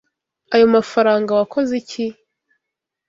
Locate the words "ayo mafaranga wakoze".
0.53-1.71